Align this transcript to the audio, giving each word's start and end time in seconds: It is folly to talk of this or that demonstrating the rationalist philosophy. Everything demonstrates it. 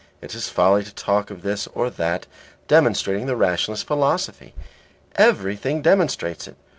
It 0.19 0.33
is 0.33 0.49
folly 0.49 0.83
to 0.83 0.95
talk 0.95 1.29
of 1.29 1.43
this 1.43 1.67
or 1.75 1.91
that 1.91 2.25
demonstrating 2.67 3.27
the 3.27 3.35
rationalist 3.35 3.85
philosophy. 3.85 4.55
Everything 5.15 5.83
demonstrates 5.83 6.47
it. 6.47 6.55